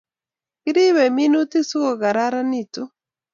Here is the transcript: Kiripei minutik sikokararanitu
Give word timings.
Kiripei 0.61 1.11
minutik 1.17 1.65
sikokararanitu 1.69 2.81